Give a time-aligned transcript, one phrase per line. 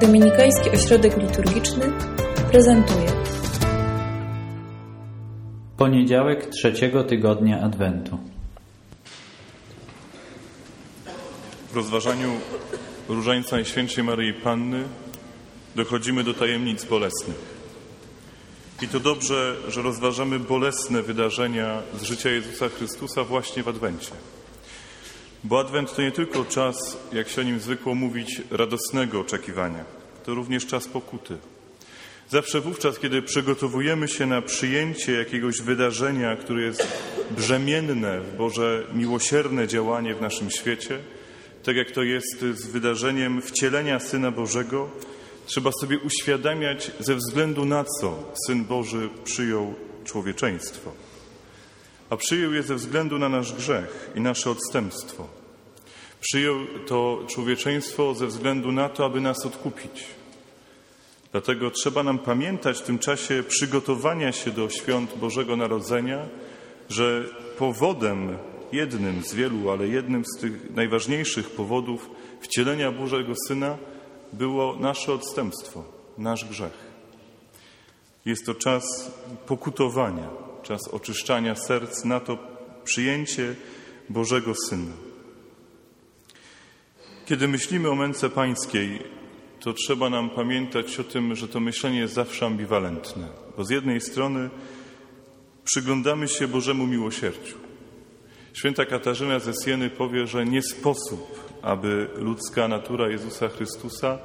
[0.00, 1.92] Dominikański Ośrodek Liturgiczny
[2.50, 3.06] prezentuje
[5.76, 8.18] Poniedziałek trzeciego tygodnia Adwentu.
[11.72, 12.32] W rozważaniu
[13.08, 14.84] Różańca Najświętszej Maryi Panny
[15.76, 17.36] dochodzimy do tajemnic bolesnych.
[18.82, 24.12] I to dobrze, że rozważamy bolesne wydarzenia z życia Jezusa Chrystusa właśnie w Adwencie.
[25.44, 29.84] Bo Adwent to nie tylko czas, jak się o nim zwykło mówić, radosnego oczekiwania.
[30.24, 31.38] To również czas pokuty.
[32.30, 36.86] Zawsze wówczas, kiedy przygotowujemy się na przyjęcie jakiegoś wydarzenia, które jest
[37.30, 40.98] brzemienne w Boże miłosierne działanie w naszym świecie,
[41.64, 44.90] tak jak to jest z wydarzeniem wcielenia Syna Bożego,
[45.46, 49.74] trzeba sobie uświadamiać, ze względu na co Syn Boży przyjął
[50.04, 51.07] człowieczeństwo.
[52.10, 55.26] A przyjął je ze względu na nasz grzech i nasze odstępstwo.
[56.20, 60.04] Przyjął to człowieczeństwo ze względu na to, aby nas odkupić.
[61.32, 66.28] Dlatego trzeba nam pamiętać w tym czasie przygotowania się do świąt Bożego Narodzenia,
[66.88, 67.24] że
[67.58, 68.38] powodem,
[68.72, 73.78] jednym z wielu, ale jednym z tych najważniejszych powodów wcielenia Bożego Syna
[74.32, 75.84] było nasze odstępstwo,
[76.18, 76.88] nasz grzech.
[78.24, 79.10] Jest to czas
[79.46, 80.28] pokutowania,
[80.62, 82.38] czas oczyszczania serc na to
[82.84, 83.54] przyjęcie
[84.08, 84.92] Bożego Syna.
[87.26, 89.02] Kiedy myślimy o męce pańskiej,
[89.60, 94.00] to trzeba nam pamiętać o tym, że to myślenie jest zawsze ambiwalentne, bo z jednej
[94.00, 94.50] strony
[95.64, 97.56] przyglądamy się Bożemu miłosierdziu.
[98.52, 104.18] Święta Katarzyna ze Sieny powie, że nie sposób, aby ludzka natura Jezusa Chrystusa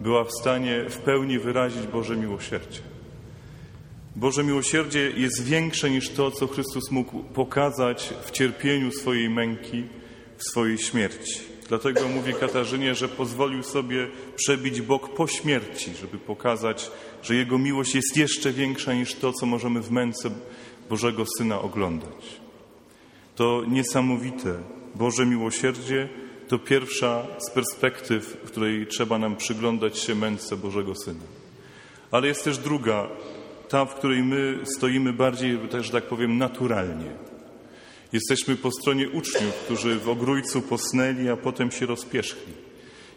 [0.00, 2.93] była w stanie w pełni wyrazić Boże miłosierdzie.
[4.16, 9.84] Boże miłosierdzie jest większe niż to, co Chrystus mógł pokazać w cierpieniu swojej męki,
[10.36, 11.40] w swojej śmierci.
[11.68, 16.90] Dlatego mówi Katarzynie, że pozwolił sobie przebić bok po śmierci, żeby pokazać,
[17.22, 20.30] że Jego miłość jest jeszcze większa niż to, co możemy w męce
[20.90, 22.40] Bożego Syna oglądać.
[23.36, 24.54] To niesamowite
[24.94, 26.08] Boże miłosierdzie
[26.48, 31.24] to pierwsza z perspektyw, w której trzeba nam przyglądać się męce Bożego Syna.
[32.10, 33.08] Ale jest też druga,
[33.68, 37.10] ta, w której my stoimy bardziej, że tak powiem, naturalnie.
[38.12, 42.52] Jesteśmy po stronie uczniów, którzy w ogrójcu posnęli, a potem się rozpierzchli.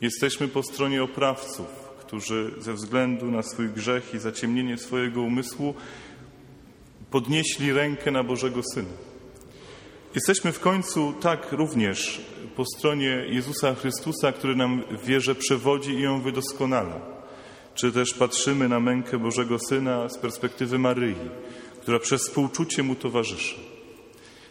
[0.00, 1.66] Jesteśmy po stronie oprawców,
[2.00, 5.74] którzy ze względu na swój grzech i zaciemnienie swojego umysłu
[7.10, 9.10] podnieśli rękę na Bożego Syna.
[10.14, 12.20] Jesteśmy w końcu tak również
[12.56, 17.19] po stronie Jezusa Chrystusa, który nam w wierze przewodzi i ją wydoskonala.
[17.74, 21.14] Czy też patrzymy na mękę Bożego Syna z perspektywy Maryi,
[21.80, 23.56] która przez współczucie Mu towarzyszy.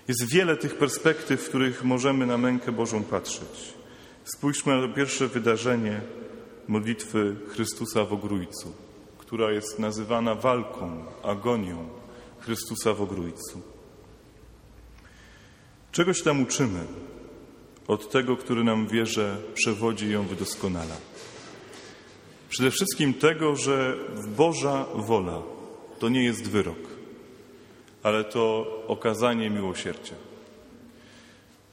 [0.07, 3.73] Jest wiele tych perspektyw, w których możemy na mękę Bożą patrzeć.
[4.23, 6.01] Spójrzmy na to pierwsze wydarzenie
[6.67, 8.73] modlitwy Chrystusa w Ogrójcu,
[9.17, 11.89] która jest nazywana walką, agonią
[12.39, 13.61] Chrystusa w Ogrójcu.
[15.91, 16.79] Czegoś tam uczymy
[17.87, 20.95] od tego, który nam wierze przewodzi i ją wydoskonala.
[22.49, 23.97] Przede wszystkim tego, że
[24.37, 25.41] Boża wola
[25.99, 26.79] to nie jest wyrok,
[28.03, 30.15] ale to okazanie miłosierdzia.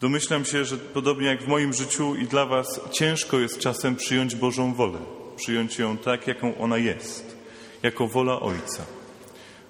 [0.00, 4.34] Domyślam się, że podobnie jak w moim życiu i dla Was, ciężko jest czasem przyjąć
[4.34, 4.98] Bożą wolę,
[5.36, 7.36] przyjąć ją tak, jaką ona jest,
[7.82, 8.86] jako wola Ojca.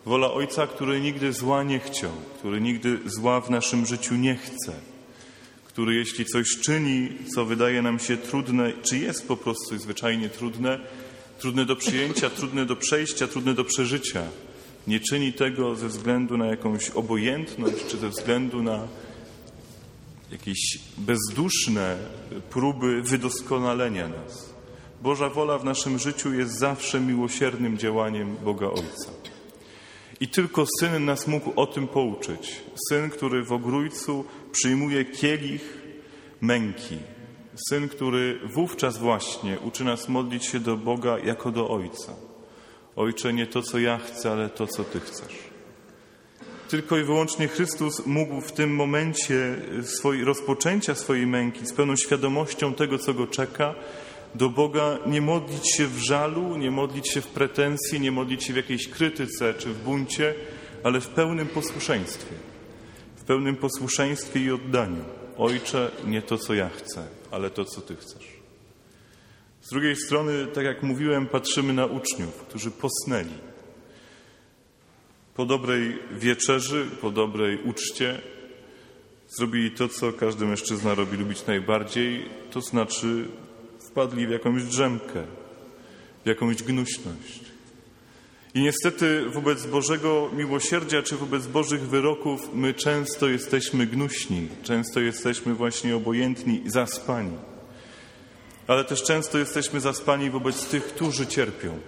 [0.07, 4.73] Wola Ojca, który nigdy zła nie chciał, który nigdy zła w naszym życiu nie chce,
[5.77, 10.81] który jeśli coś czyni, co wydaje nam się trudne, czy jest po prostu zwyczajnie trudne,
[11.39, 14.23] trudne do przyjęcia, trudne do przejścia, trudne do przeżycia,
[14.87, 18.89] nie czyni tego ze względu na jakąś obojętność, czy ze względu na
[20.33, 21.99] jakieś bezduszne
[22.51, 24.55] próby wydoskonalenia nas.
[25.03, 29.11] Boża wola w naszym życiu jest zawsze miłosiernym działaniem Boga Ojca.
[30.21, 32.63] I tylko Syn nas mógł o tym pouczyć.
[32.89, 34.25] Syn, który w ogrójcu
[34.57, 35.79] przyjmuje kielich
[36.41, 36.99] męki.
[37.69, 42.13] Syn, który wówczas właśnie uczy nas modlić się do Boga jako do Ojca.
[42.97, 45.39] Ojcze, nie to, co ja chcę, ale to, co Ty chcesz.
[46.69, 52.75] Tylko i wyłącznie Chrystus mógł w tym momencie swojej, rozpoczęcia swojej męki z pełną świadomością
[52.75, 53.75] tego, co go czeka,
[54.35, 58.53] do Boga nie modlić się w żalu, nie modlić się w pretensji, nie modlić się
[58.53, 60.35] w jakiejś krytyce czy w buncie,
[60.83, 62.56] ale w pełnym posłuszeństwie.
[63.27, 65.05] Pełnym posłuszeństwie i oddaniu.
[65.39, 68.37] Ojcze, nie to, co ja chcę, ale to, co Ty chcesz.
[69.63, 73.39] Z drugiej strony, tak jak mówiłem, patrzymy na uczniów, którzy posnęli.
[75.35, 78.21] Po dobrej wieczerzy, po dobrej uczcie
[79.29, 83.29] zrobili to, co każdy mężczyzna robi lubić najbardziej, to znaczy
[83.81, 85.25] wpadli w jakąś drzemkę.
[86.25, 87.46] w jakąś gnuśność.
[88.57, 95.55] I niestety wobec Bożego miłosierdzia czy wobec Bożych wyroków my często jesteśmy gnuśni, często jesteśmy
[95.55, 97.37] właśnie obojętni zaspani.
[98.67, 101.79] Ale też często jesteśmy zaspani wobec tych, którzy cierpią.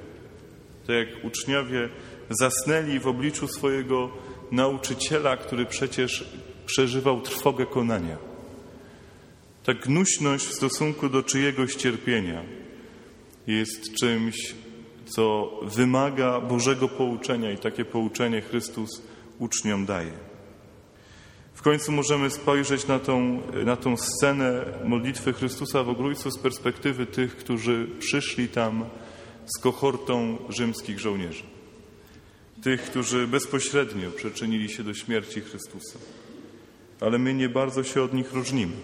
[0.87, 1.89] Tak jak uczniowie
[2.31, 4.11] zasnęli w obliczu swojego
[4.53, 6.25] nauczyciela, który przecież
[6.67, 8.17] przeżywał trwogę konania.
[9.65, 12.43] Ta gnuśność w stosunku do czyjegoś cierpienia
[13.47, 14.55] jest czymś,
[15.09, 19.03] co wymaga Bożego pouczenia i takie pouczenie Chrystus
[19.39, 20.13] uczniom daje.
[21.55, 27.07] W końcu możemy spojrzeć na tą, na tą scenę modlitwy Chrystusa w Ogrójcu z perspektywy
[27.07, 28.85] tych, którzy przyszli tam
[29.57, 31.43] z kohortą rzymskich żołnierzy.
[32.63, 35.99] Tych, którzy bezpośrednio przyczynili się do śmierci Chrystusa.
[37.01, 38.77] Ale my nie bardzo się od nich różnimy.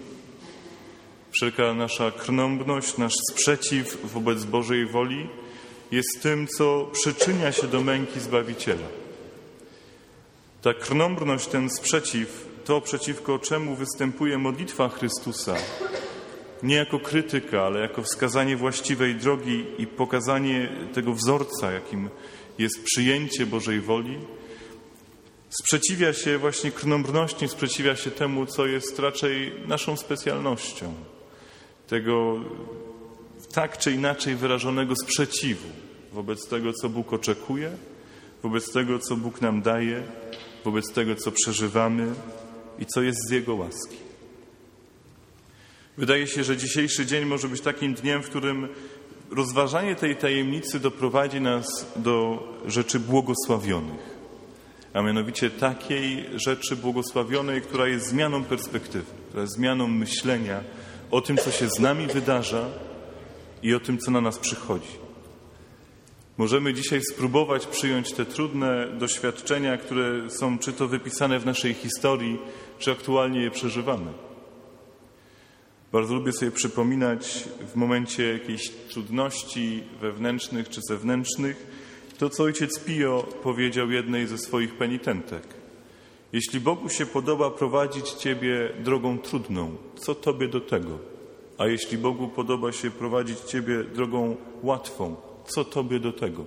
[1.31, 5.29] Wszelka nasza krnąbność, nasz sprzeciw wobec Bożej woli
[5.95, 8.89] jest tym, co przyczynia się do męki Zbawiciela.
[10.63, 15.55] Ta krnąbrność, ten sprzeciw, to przeciwko czemu występuje modlitwa Chrystusa,
[16.63, 22.09] nie jako krytyka, ale jako wskazanie właściwej drogi i pokazanie tego wzorca, jakim
[22.59, 24.19] jest przyjęcie Bożej woli,
[25.51, 30.95] sprzeciwia się właśnie krnąbrności, sprzeciwia się temu, co jest raczej naszą specjalnością,
[31.87, 32.41] tego
[33.53, 35.84] tak czy inaczej wyrażonego sprzeciwu
[36.15, 37.71] wobec tego, co Bóg oczekuje,
[38.43, 40.03] wobec tego, co Bóg nam daje,
[40.65, 42.15] wobec tego, co przeżywamy
[42.79, 43.97] i co jest z Jego łaski.
[45.99, 48.69] Wydaje się, że dzisiejszy dzień może być takim dniem, w którym
[49.31, 54.15] rozważanie tej tajemnicy doprowadzi nas do rzeczy błogosławionych,
[54.93, 60.61] a mianowicie takiej rzeczy błogosławionej, która jest zmianą perspektywy, która jest zmianą myślenia
[61.11, 62.67] o tym, co się z nami wydarza
[63.63, 65.04] i o tym, co na nas przychodzi.
[66.39, 72.39] Możemy dzisiaj spróbować przyjąć te trudne doświadczenia, które są czy to wypisane w naszej historii,
[72.79, 74.13] czy aktualnie je przeżywamy.
[75.93, 81.67] Bardzo lubię sobie przypominać w momencie jakichś trudności wewnętrznych czy zewnętrznych
[82.19, 85.43] to, co ojciec Pio powiedział jednej ze swoich penitentek.
[86.33, 90.99] Jeśli Bogu się podoba prowadzić Ciebie drogą trudną, co Tobie do tego?
[91.59, 95.17] A jeśli Bogu podoba się prowadzić Ciebie drogą łatwą,
[95.47, 96.45] co Tobie do tego?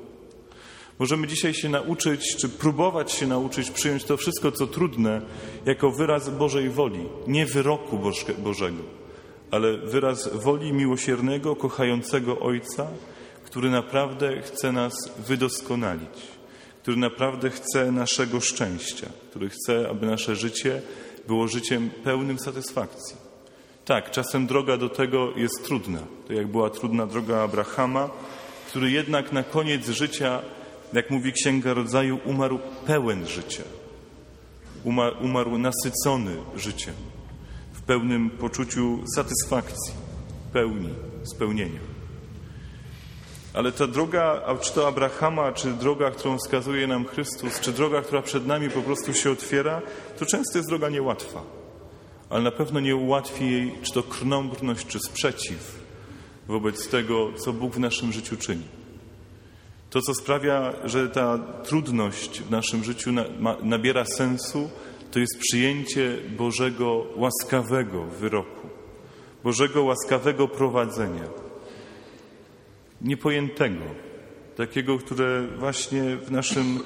[0.99, 5.21] Możemy dzisiaj się nauczyć, czy próbować się nauczyć przyjąć to wszystko, co trudne,
[5.65, 7.99] jako wyraz Bożej woli, nie wyroku
[8.37, 8.83] Bożego,
[9.51, 12.87] ale wyraz woli miłosiernego, kochającego Ojca,
[13.45, 14.93] który naprawdę chce nas
[15.27, 16.17] wydoskonalić,
[16.81, 20.81] który naprawdę chce naszego szczęścia, który chce, aby nasze życie
[21.27, 23.15] było życiem pełnym satysfakcji.
[23.85, 25.99] Tak, czasem droga do tego jest trudna.
[26.27, 28.09] To jak była trudna droga Abrahama,
[28.77, 30.41] który jednak na koniec życia,
[30.93, 33.63] jak mówi Księga Rodzaju, umarł pełen życia.
[34.83, 36.93] Umarł, umarł nasycony życiem,
[37.73, 39.93] w pełnym poczuciu satysfakcji,
[40.53, 40.89] pełni,
[41.23, 41.79] spełnienia.
[43.53, 48.21] Ale ta droga, czy to Abrahama, czy droga, którą wskazuje nam Chrystus, czy droga, która
[48.21, 49.81] przed nami po prostu się otwiera,
[50.19, 51.43] to często jest droga niełatwa.
[52.29, 55.86] Ale na pewno nie ułatwi jej, czy to krnąbrność, czy sprzeciw,
[56.47, 58.63] wobec tego, co Bóg w naszym życiu czyni.
[59.89, 63.11] To, co sprawia, że ta trudność w naszym życiu
[63.63, 64.69] nabiera sensu,
[65.11, 68.67] to jest przyjęcie Bożego łaskawego wyroku,
[69.43, 71.23] Bożego łaskawego prowadzenia,
[73.01, 73.85] niepojętego,
[74.57, 76.79] takiego, które właśnie w naszym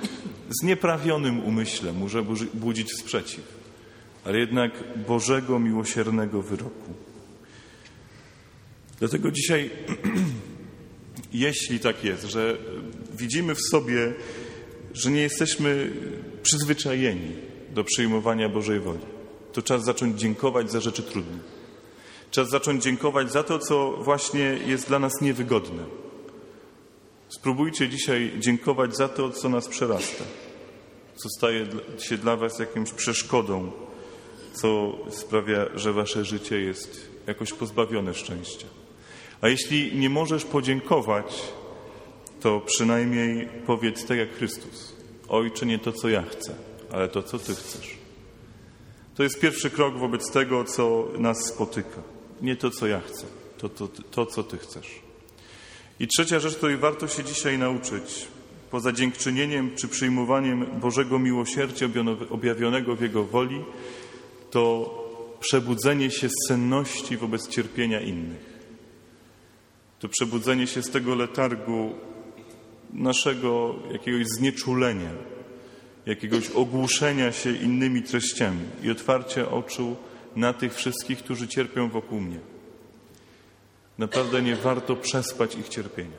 [0.61, 3.43] znieprawionym umyśle może budzić sprzeciw,
[4.25, 4.71] ale jednak
[5.07, 6.93] Bożego miłosiernego wyroku.
[9.01, 9.69] Dlatego dzisiaj,
[11.33, 12.57] jeśli tak jest, że
[13.13, 14.13] widzimy w sobie,
[14.93, 15.91] że nie jesteśmy
[16.43, 17.35] przyzwyczajeni
[17.73, 19.05] do przyjmowania Bożej woli,
[19.53, 21.39] to czas zacząć dziękować za rzeczy trudne.
[22.31, 25.83] Czas zacząć dziękować za to, co właśnie jest dla nas niewygodne.
[27.29, 30.23] Spróbujcie dzisiaj dziękować za to, co nas przerasta,
[31.15, 31.67] co staje
[31.99, 33.71] się dla Was jakimś przeszkodą,
[34.53, 38.80] co sprawia, że Wasze życie jest jakoś pozbawione szczęścia.
[39.41, 41.41] A jeśli nie możesz podziękować,
[42.41, 44.95] to przynajmniej powiedz tak jak Chrystus.
[45.29, 46.55] Ojcze, nie to, co ja chcę,
[46.91, 47.97] ale to, co Ty chcesz.
[49.15, 52.01] To jest pierwszy krok wobec tego, co nas spotyka.
[52.41, 53.25] Nie to, co ja chcę,
[53.57, 54.99] to, to, to co Ty chcesz.
[55.99, 58.27] I trzecia rzecz, której warto się dzisiaj nauczyć,
[58.71, 61.87] poza dziękczynieniem czy przyjmowaniem Bożego miłosierdzia
[62.29, 63.63] objawionego w Jego woli,
[64.51, 64.95] to
[65.39, 68.50] przebudzenie się z senności wobec cierpienia innych
[70.01, 71.95] to przebudzenie się z tego letargu
[72.93, 75.11] naszego jakiegoś znieczulenia,
[76.05, 79.95] jakiegoś ogłuszenia się innymi treściami i otwarcia oczu
[80.35, 82.39] na tych wszystkich, którzy cierpią wokół mnie.
[83.97, 86.17] Naprawdę nie warto przespać ich cierpienia.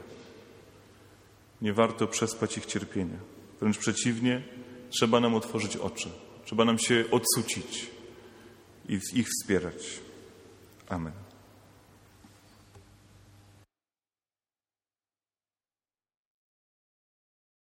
[1.62, 3.18] Nie warto przespać ich cierpienia.
[3.60, 4.42] Wręcz przeciwnie,
[4.90, 6.08] trzeba nam otworzyć oczy.
[6.44, 7.86] Trzeba nam się odsucić
[8.88, 10.00] i ich wspierać.
[10.88, 11.21] Amen.